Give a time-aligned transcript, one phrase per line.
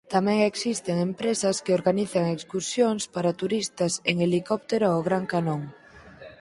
[0.13, 5.61] Tamén existen empresas que organizan excursións para turistas en helicóptero ao Gran Canón.